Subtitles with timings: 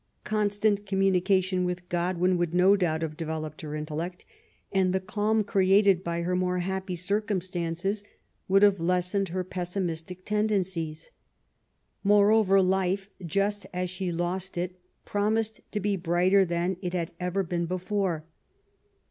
[0.23, 4.25] Constant communica tion with Godwin would no doubt have developed her intellect,
[4.71, 8.03] and the calm created by her more happy cir cumstances
[8.47, 11.11] would have lessened her pessimistic ten dencies.
[12.03, 17.43] Moreover, life, just as she lost it, promised to be brighter than it had ever
[17.43, 18.25] been before.